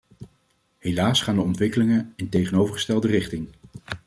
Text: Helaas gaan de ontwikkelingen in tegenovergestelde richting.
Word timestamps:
Helaas 0.77 1.21
gaan 1.21 1.35
de 1.35 1.41
ontwikkelingen 1.41 2.13
in 2.15 2.29
tegenovergestelde 2.29 3.07
richting. 3.07 3.47